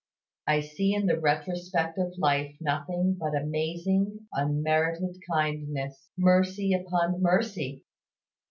[0.47, 7.85] I see in the retrospect of life nothing but amazing, unmerited kindness, mercy upon mercy!